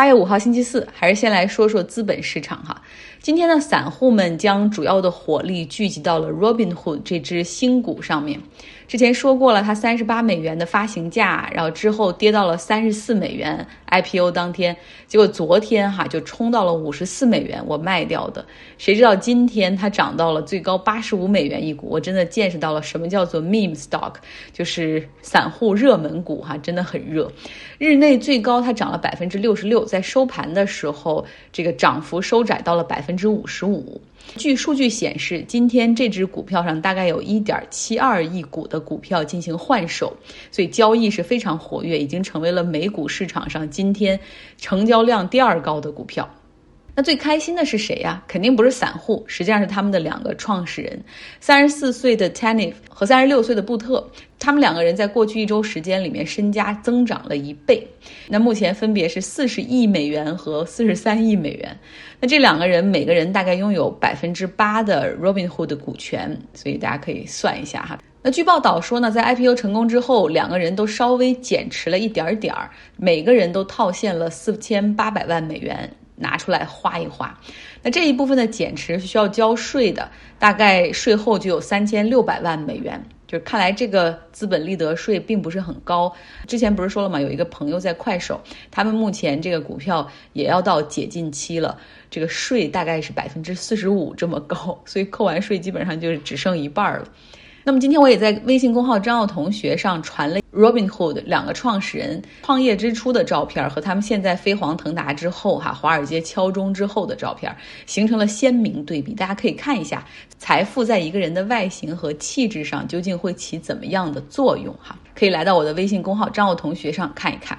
[0.00, 2.80] 八月五号星期四，还是先来说说资本市场哈。
[3.20, 8.40] 今天呢，散户们将主要的火力聚集到了 Robinhood 这只新股上面。
[8.90, 13.64] 之前说过了，它三十八美元的发行价，然后之后跌到了三十四美元。
[13.86, 18.44] IPO 当天，结果昨天哈就冲到了五十四美元，我卖掉的。
[18.78, 24.14] 谁知道今天它涨到了最高八十五美元一股，我真的见识到了什么叫做 meme stock，
[24.52, 27.30] 就是散户热门股哈，真的很热。
[27.78, 34.00] 日内最高它涨了百分之六十六，在收盘的时候，这个涨幅收窄到了百分之五十五。
[34.36, 40.16] 据数据显示，今天这只股票上大概有一点七二亿股的股票进行换手，
[40.50, 44.18] 所以交易是非常活跃，已经成为了美股市场上今天
[44.56, 46.28] 成交量第二高的股票。
[46.94, 48.22] 那最开心的是谁呀？
[48.26, 51.02] 肯定不是散户，实际上是他们的两个创始人，
[51.40, 54.10] 三十四岁的 Tanif 和三十六岁的布特。
[54.38, 57.86] 他们两个人在过去一周时间里面身家增长了一倍，
[58.26, 61.78] 那目前分别是四十亿美元和四十三亿美元。
[62.18, 67.98] 那这两个人每个人大概拥有百分之八的 Robinhood 的股权，所以大家可以算一下哈。
[68.22, 75.90] 那据报道说呢，在 IPO 成功之后，两个人都稍微减持了一点点儿，每个人都套现了四千八百万美元。
[76.20, 77.36] 拿出来花一花，
[77.82, 83.04] 那这一部分的减持是需要交税的，大概税后就有三千六百万美元。
[83.26, 86.12] 就是看来这个资本利得税并不是很高。
[86.48, 87.20] 之前不是说了吗？
[87.20, 88.40] 有一个朋友在快手，
[88.72, 91.78] 他们目前这个股票也要到解禁期了，
[92.10, 97.06] 这个税大概是百分之四十五这么高，所以扣完税基本上就是只剩一半了。
[97.70, 109.14] 那么今天我也在微信公号张奥同学上传了 Robinhood 两个创始人创业之初的照片和他们现在飞黄腾达之后哈华尔街敲钟之后的照片，形成了鲜明对比。
[109.14, 110.04] 大家可以看一下，
[110.36, 114.98] 财富在一个人的外形和气质上究竟会起怎么样的作用哈？
[115.14, 117.56] 可以来到我的微信公号张奥同学上看一看。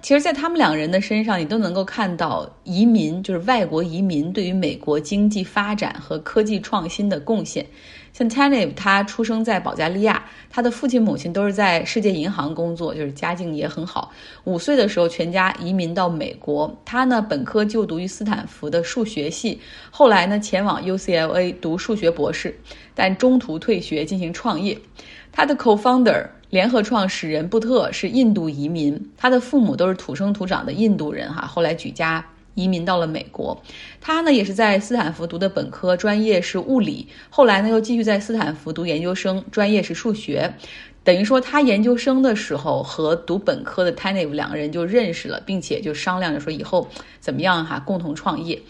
[0.00, 7.66] 其实，在他们两个人的身上，你都能够看到移民，就是外国移民对于美国经济发展和科技创新的贡献。
[8.12, 14.12] 像 tane 他出生在保加利亚，他的父亲母亲都是在世界银行工作，就是家境也很好。
[14.44, 16.76] 五岁的时候，全家移民到美国。
[16.84, 19.60] 他呢，本科就读于斯坦福的数学系，
[19.90, 22.58] 后来呢，前往 UCLA 读数学博士，
[22.94, 24.78] 但中途退学进行创业。
[25.32, 32.24] 他的 co-founder 联合创始人布特是印度移民，他的父母都是土生土长的印度人哈，后来举家。
[32.54, 33.62] 移民到了美国，
[34.00, 37.08] 他呢也是在斯坦福读的本科，专业是物理。
[37.28, 40.54] 后来呢又继续在斯坦福读研究生，专业是数学。
[41.02, 46.88] 等于说他研究生的时候和读本科的 Tayne 两个人就认识了，并且就商量着说以后
[47.20, 48.60] 怎么样哈，共同创业。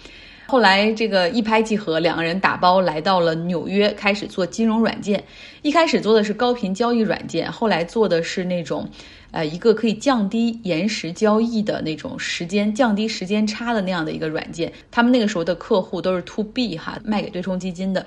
[0.50, 5.22] 后来这个一拍即合，两个人打包来到了纽约，开始做金融软件。
[5.62, 8.88] 一开始做的是高频交易软件，后来做的是那种。
[9.32, 14.72] 呃，一个可以降低延时交易的那种时间，降低时间差的那样的一个软件。
[14.90, 18.04] 他们那个时候的客户都是 to B 哈，卖给对冲基金的。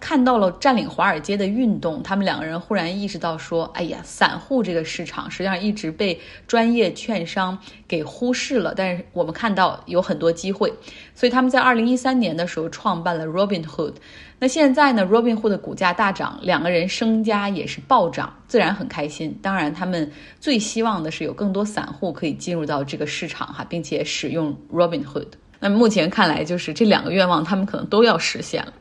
[0.00, 10.72] 看到了占领华尔街的运动，他们两个人忽然意识到说：“哎呀，散户这个市场实际上一直被专业券商给忽视了。”但是我们看到有很多机会，
[11.14, 13.94] 所以他们在二零一三年的时候创办了 Robinhood。
[14.38, 19.36] 那现在呢，Robinhood 的股价大涨，两个人身家也是暴涨，自然很开心。
[19.42, 25.26] 当然，他们最希望的是有更多散户可以进入到这个市场哈，并且使用 Robinhood。
[25.58, 28.72] 那目前看来，就是这两个愿望，他们可能都要实现了。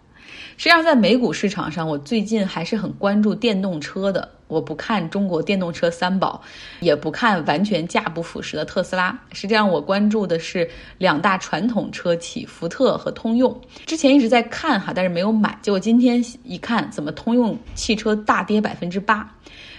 [0.57, 4.28] 实际上，在美股市场上，我最近还是很关注电动车的。
[4.47, 6.41] 我不看中国电动车三宝，
[6.79, 9.16] 也不看完全价不符实的特斯拉。
[9.34, 13.56] 实际上，我关注的是两大传统车企福特和通用。
[13.85, 15.56] 之前一直在看哈，但是没有买。
[15.62, 19.31] 结果今天一看，怎么通用汽车大跌百分之八？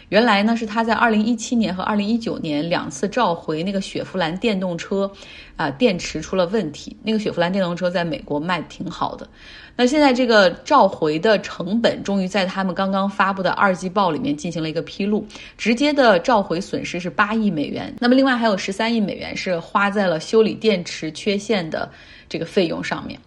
[0.09, 5.11] 原来呢，是他在二零一七年和二零一九年两次召回那个雪佛兰电动车，
[5.57, 6.97] 啊，电池出了问题。
[7.03, 9.29] 那个雪佛兰电动车在美国卖挺好的。
[9.77, 15.25] 那现在这个召回的成本，终于在他们刚刚发布的二季报里面进行了一个披露。
[15.57, 17.95] 直接的召回损失是八亿美元。
[18.01, 21.89] 那么另外还有十三亿美元是花在了修理电池缺陷的
[22.29, 23.19] 这个费用上面。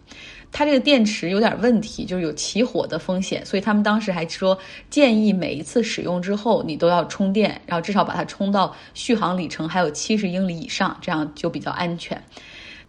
[0.52, 4.58] 它这个电池有点问题，就是有起火的风险，所以他们当时还说
[4.90, 12.22] 建议每一次使用之后你都要充电，然后至少把它充到续航里程还有七十英里以上，这样就比较安全。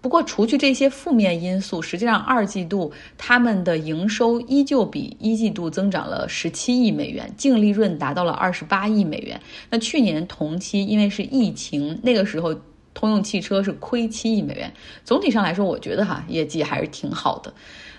[0.00, 9.40] 不过除去这些负面因素，实际上二季度他们的营收依旧比一季度增长了十七亿美元，净利润达到了二十八亿美元。
[9.70, 12.52] 那去年同期因为是疫情，那个时候。
[12.94, 14.72] 通用汽车是亏七亿美元，
[15.04, 17.54] 总体上来说，我觉得哈业绩还是挺好的。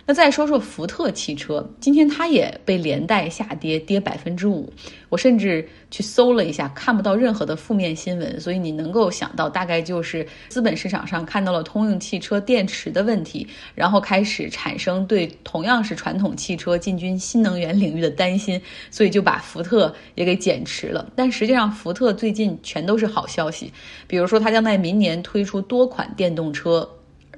[0.06, 4.70] 那再说说福特汽车，今天它也被连带下跌，跌百分之五。
[5.08, 18.62] 我甚至去搜了一下，看不到任何的负面新闻，所以你能够想到，大概就是资本市场上看到了通用汽车电池的问题，然后开始产生对同样是传统汽车进军新能源领域的担心，
[18.92, 21.10] 所以就把福特也给减持了。
[21.16, 23.72] 但实际上，福特最近全都是好消息，
[24.06, 26.86] 比如说它将在明年推出多款电动车。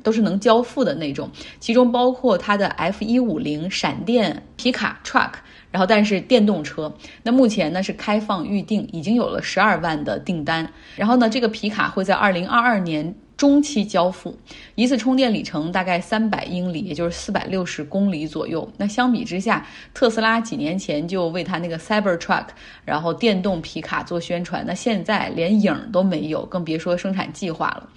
[0.06, 1.28] 都是能交付的那种，
[1.60, 5.31] 其中包括它的 F 一五零闪电皮卡 truck，
[5.72, 6.94] 然后但是电动车，
[7.24, 10.72] 那目前呢是开放预定，已经有了十二万的订单。
[10.96, 14.38] 然后呢，这个皮卡会在二零二二年中期交付，
[14.75, 18.72] 一次充电里程大概三百英里，也就是四百六十公里左右。
[18.78, 22.46] 那相比之下，特斯拉几年前就为它那个 Cyber Truck，
[22.86, 27.90] 然后电动皮卡做宣传，那现在连影都没有，更别说生产计划了。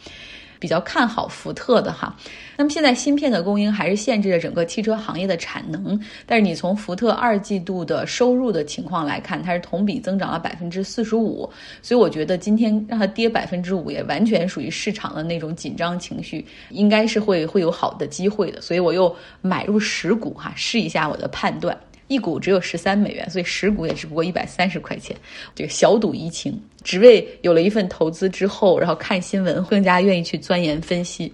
[0.58, 2.14] 比较看好福特的哈，
[2.56, 11.49] 那么现在芯片的供应还是限制着整个汽车行业的产能，但是你从福特二季度的收入的情况来看，它是同比增长了百分之四十五，
[11.82, 21.78] 所以我觉得今天让它跌百分之五也完全属于市场的那种紧张情绪，应该是会会有好的机会的，所以我又买入十股哈，试一下我的判断。
[22.08, 25.16] 一股只有十三美元，所以十股也只不过一百三十块钱。
[25.55, 31.32] 这个小赌怡情，只为有了一份投资之后，然后看新闻更加愿意去钻研分析。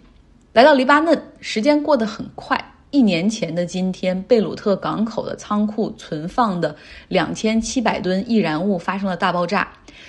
[0.52, 2.62] 来到黎巴嫩，时间过得很快。
[2.94, 6.76] 一年前的今天，贝鲁特港口的仓库存放的
[7.08, 9.66] 两千七百吨易燃物发生了大爆炸。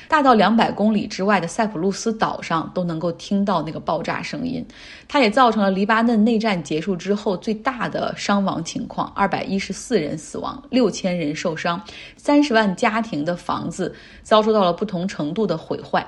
[0.08, 4.64] 大到两百公里之外的塞浦路斯岛上都能够听到那个爆炸声音，
[5.08, 11.82] 它也造成了黎巴嫩内战结束之后最大的伤亡情况：二百一十四人死亡，六千人受伤，
[12.16, 16.06] 三十万家庭的房子遭受到了不同程度的毁坏。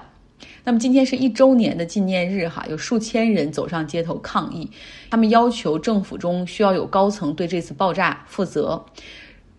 [0.63, 4.69] 那么今天是一周年的纪念日，哈，有数千人走上街头抗议，
[5.09, 8.85] 他们要求政府中需要有高层对这次爆炸负责。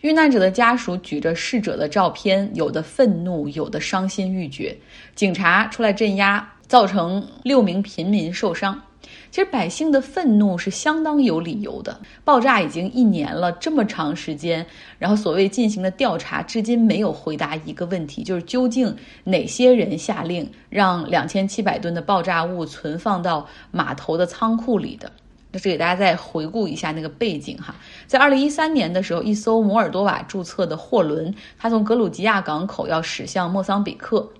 [0.01, 4.77] 遇难者的家属举着逝者的照片，有的愤怒，有的伤心欲绝。
[5.17, 8.81] 警察出来镇压，造成六名平民受伤。
[9.31, 12.01] 其实百姓的愤怒是相当有理由的。
[12.25, 14.67] 爆炸已经一年了，这么长时间，
[14.99, 25.13] 然后所谓进行的调查至今没有回答一个问题，就是究竟哪些人下令让两千七百吨的爆炸物存放到码头的仓库里的？
[25.51, 27.75] 那是给大家再回顾一下那个背景哈，
[28.07, 34.31] 在二零一三年的时候，一艘摩尔多瓦注册的货轮，它从格鲁吉亚港口要驶向莫桑比克，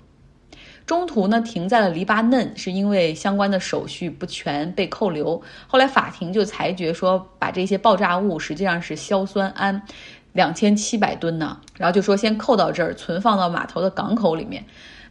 [0.89, 5.41] 中途呢停在了黎巴嫩，是因为相关的手续不全被扣留。
[5.67, 9.79] 后来法庭就裁决说，把这些爆炸物实际上是硝酸铵，
[10.33, 14.65] 两千七百吨呢，然后就说先扣到这儿，存放到码头的港口里面。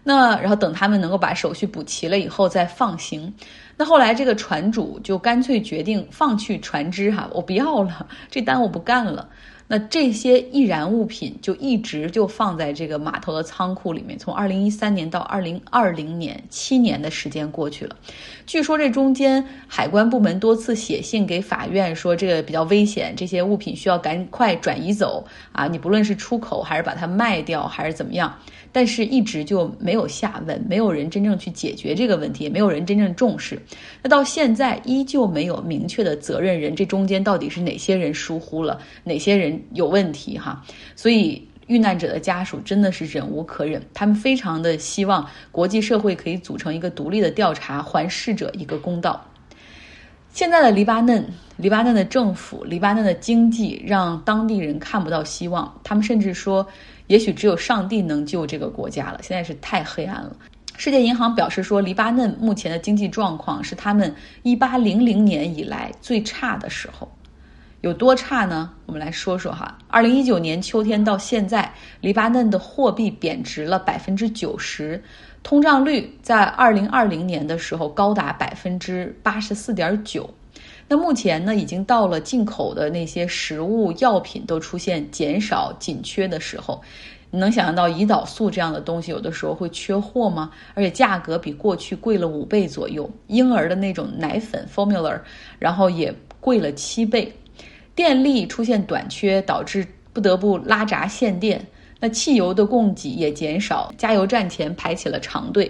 [0.03, 3.31] 那然后等他们能够把手续补齐了以后再放行。
[3.75, 9.29] 那后来这个船主就干脆决定放弃船只，哈，我不要了，这单我不干了。
[9.67, 17.95] 那这些易燃物品就一直就放在这个码头的仓库里面，从二零一三年到二零二零年，七年的时间过去了。
[18.45, 25.67] 据说这中间海关部门多次写信给法院说这个比较危险，这些物品需要赶快转移走啊！
[25.67, 28.33] 你不论是出口还是把它卖掉还是怎么样，
[28.71, 33.61] 但是一直就没有下文，没有人真正去解决这个问题，也没有人真正重视。
[34.01, 39.61] 那到现在依旧没有明确的责任人，这中间到底是哪些人疏忽了，哪些人？
[39.73, 40.63] 有问题哈，
[40.95, 49.23] 所以遇难者的家属真的是忍无可忍，他们非常的希望国际社会可以组成一个独立的调查，还逝者一个公道。
[50.31, 51.25] 现在的黎巴嫩，
[51.57, 56.65] 黎巴嫩的政府，黎巴嫩的经济让当地人看不到希望，他们甚至说，
[57.07, 59.19] 也许只有上帝能救这个国家了。
[59.23, 60.35] 现在是太黑暗了。
[60.77, 67.11] 世界银行表示说，黎巴嫩目前的经济状况是他们一八零零年以来最差的时候。
[67.81, 68.71] 有多差呢？
[68.85, 69.77] 我们来说说哈。
[69.87, 71.71] 二零一九年秋天到现在，
[72.01, 75.01] 黎巴嫩的货币贬值了百分之九十，
[75.43, 80.29] 通胀率在二零二零年的时候高达百分之八十四点九。
[80.87, 86.81] 那目前呢，已经到了进口的那些食物药品都出现减少紧缺的时候。
[87.29, 90.49] 你能想象到胰岛素这样的东西有的时候会缺货吗？
[90.73, 93.09] 而且价格比过去贵了五倍左右。
[93.27, 95.19] 婴儿的那种奶粉 formula，
[95.59, 97.33] 然后也贵了七倍。
[97.93, 101.67] 电力出现短缺，导致不得不拉闸限电。
[101.99, 105.69] 那汽油的供给也减少，加油站前排起了长队。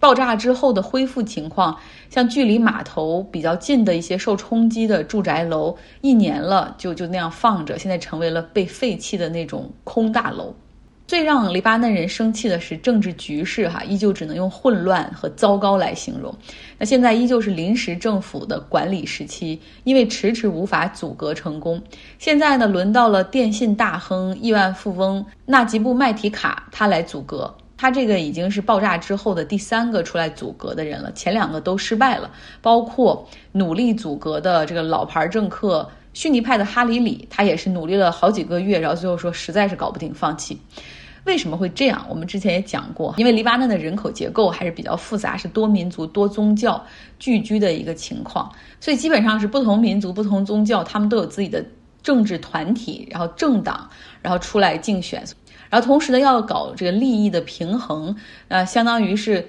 [0.00, 1.76] 爆炸之后的恢复情况，
[2.08, 10.54] 像距离码头比较近的一些受冲击的住宅楼，一年了就就那样放着，现在成为了被废弃的那种空大楼。
[11.08, 16.32] 最让黎巴嫩人生气的是政治局势，哈，依旧只能用混乱和糟糕来形容。
[16.76, 21.82] 那现在依旧是临时政府的管理时期，因为迟迟无法阻隔成功。
[22.18, 27.56] 现在呢，轮到了电信大亨、亿万富翁纳吉布麦提卡，他来阻隔。
[27.78, 32.30] 他这个已经是爆炸之后的第三个出来阻隔的人了，前两个都失败了。
[32.60, 40.60] 包括努力阻隔的这个老牌政客逊尼派的哈里里，他也是努力了好几个月，然后最后说实在是搞不定，放弃。
[41.24, 42.04] 为什么会这样？
[42.08, 46.82] 我们之前也讲过，因为黎巴嫩的人口结构还是比较复杂，是多民族、多宗教
[47.18, 51.62] 聚居的一个情况，所以基本上是不同民族、不同宗教，他们都有自己的
[52.02, 53.88] 政治团体，然后政党，
[54.22, 55.22] 然后出来竞选，
[55.70, 58.16] 然后同时呢要搞这个利益的平衡，
[58.48, 59.46] 呃，相当于是。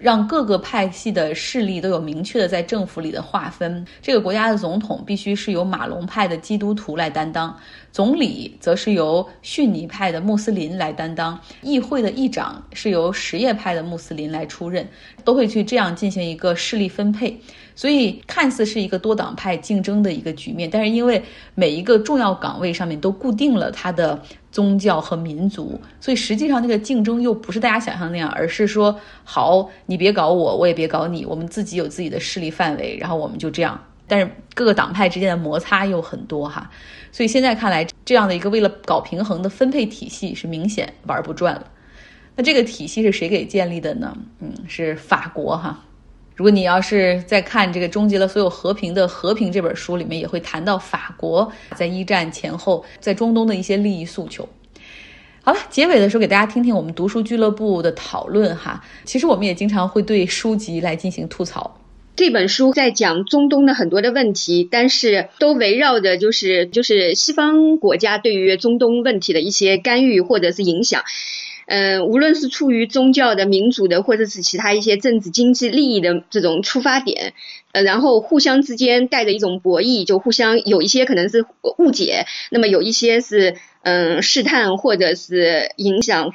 [0.00, 3.86] 让各个派系的势力都有明确的在政府里的划分。
[4.00, 7.54] 这个国家的总统必须是由马龙派的基督徒来担当，
[7.92, 14.88] 总理则是由逊尼派的穆斯林来担当，议会的议长是由什叶派的穆斯林来出任，
[15.22, 17.38] 都会去这样进行一个势力分配。
[17.74, 21.22] 所以看似是一个多党派竞争的一个局面，但是因为
[21.54, 33.80] 每一个重要岗位上面都固定了他的宗教和民族，所以实际上那个竞争又不是大家想象那样，而是说好，你别搞我，我也别搞你，我们自己有自己的势力范围，然后我们就这样。
[34.08, 36.68] 但是各个党派之间的摩擦又很多哈，
[37.12, 41.64] 所以现在看来，这样的一个为了搞平衡的分配体系是明显玩不转了。
[42.34, 44.16] 那这个体系是谁给建立的呢？
[44.40, 45.78] 嗯，是法国哈。
[46.40, 54.48] 如果你要是在看这个《终结了所有和平的和平》这本书里面，也会谈到法国在一战前后在中东的一些利益诉求。
[55.42, 58.82] 好了，结尾的时候给大家听听我们读书俱乐部的讨论哈。
[59.04, 61.78] 其实我们也经常会对书籍来进行吐槽。
[62.16, 71.02] 这本书在讲中东的很多的问题，但是都围绕着就是就是西方国家对于中东问题的一些干预或者是影响。
[71.72, 77.32] 嗯，无论是出于宗教的、民主的，或者是其他一些政治经济利益的这种出发点，
[77.70, 81.46] 呃，然后互相之间带着一种博弈，就互相有一些可能是
[81.78, 86.34] 误解，那么有一些是嗯试探或者是影响。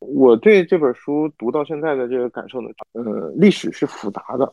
[0.00, 4.52] 我对这本书读到现在的这个感受呢，呃，历史是复杂的，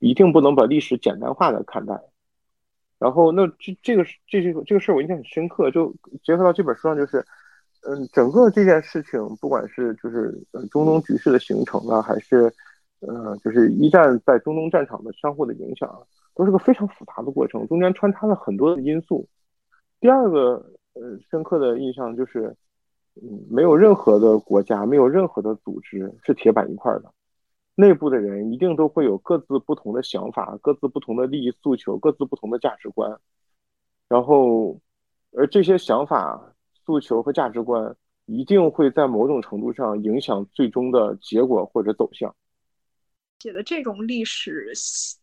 [0.00, 1.94] 一定不能把历史简单化的看待。
[2.98, 7.24] 然后，那这这个这这个这个事儿我印象很深刻，就结合到这本书上就是。
[7.82, 12.52] 嗯，整个这件事情，不管是就是呃中东局势的形成啊，还是
[13.00, 15.88] 呃就是一战在中东战场的相互的影响，
[16.34, 19.28] 都是个非常复杂的过程，中间穿插了很多的因素。
[20.00, 22.54] 第二个呃深刻的印象就是，
[23.22, 27.12] 嗯，没有任何的国家，没有任何的组织是铁板一块的，
[27.76, 33.18] 内部的人一定都会有各自不同的想法，各自不同的利益诉求，各自不同的价值观，
[34.08, 34.78] 然后
[35.32, 36.52] 而这些想法。
[36.88, 42.34] 诉求和价值观一定会在某种程度上影响最终的结果或者走向。
[43.38, 44.72] 写的这种历史，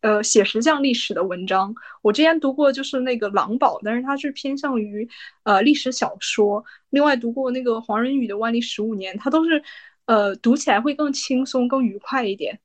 [0.02, 5.10] 呃，写实像历史的文章，我之前读过，就是那个《狼堡》，但是它是偏向于
[5.42, 6.64] 呃历史小说。
[6.92, 9.64] 另外读过那个黄仁宇的《万历十五年》，它都是
[10.06, 12.60] 呃读起来会更轻松、更愉快一点。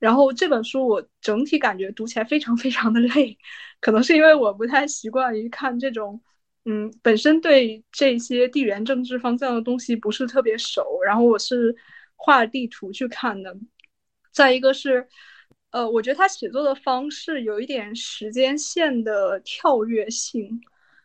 [0.00, 3.38] 然后这本书我整体感觉读起来非常非常的 累，
[3.80, 6.20] 可能是因为我不太习惯于看这种。
[6.70, 11.74] 嗯，本身对这些地缘政治方向的东西不是特别熟，然后我是
[12.14, 13.56] 画地图去看的。
[14.30, 15.08] 再一个是，
[15.72, 20.60] 呃，我觉得他写作的方式有一点时间线的跳跃性。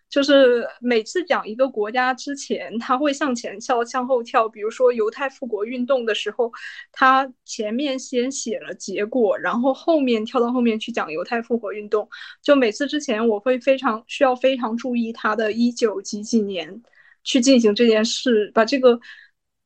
[0.09, 4.47] 就是每次讲一个国家之前，他会向前跳，向后跳。
[4.47, 6.51] 比如说犹太复国运动的时候，
[6.91, 12.07] 他前面先写了结果，然后后面跳到后面去讲犹太复国运动。
[12.41, 16.81] 就每次之前，我会非常需要非常注意他的一九几几年
[17.23, 18.99] 去进行这件事，把这个。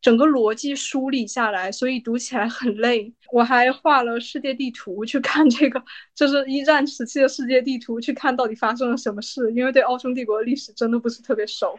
[0.01, 3.13] 整个逻辑梳理下来，所以读起来很累。
[3.34, 5.84] 我还画了世界地图去看这个，
[6.15, 9.51] 就是一战时期的世界地图，去看到底发生了什么事。
[9.53, 11.77] 因为对奥匈帝国的历史真的不是特别熟，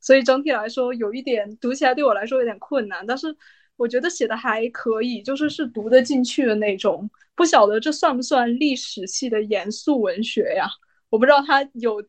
[0.00, 3.04] 所以整体来说有一点读起来对我来说有点困难。
[3.04, 3.36] 但是
[3.76, 7.10] 我觉得写的还可以，就是是读得进去的那种。
[7.34, 10.68] 不晓得这算不算历史系的严肃文学呀？
[11.10, 12.02] 我不知道它有。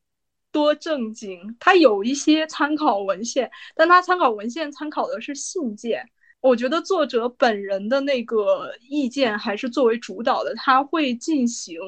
[0.58, 6.04] 多正经，他有一些参考文献，但他参考文献参考的是信件。
[6.42, 11.80] 我觉得作者本人的那个意见还是作为主导的，他会进行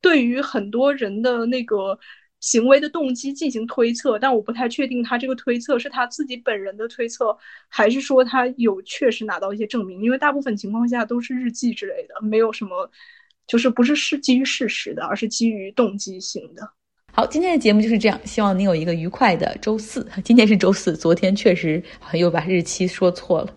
[0.00, 1.98] 对于很多人的那个
[2.40, 7.36] 行为的动机进行推测，但我不太确定他这个推测是他自己本人的推测，
[7.68, 10.02] 还是说他有确实拿到一些证明。
[10.02, 12.90] 因为大部分情况下都是日记之类的，没有什么
[13.46, 16.79] 就是不是是基于事实的，而是基于动机性的。
[17.12, 20.06] 好，今天的节目就是这样，希望你有一个愉快的周四。
[20.24, 23.52] 今天是周四，昨天确实好像又把日期说错了。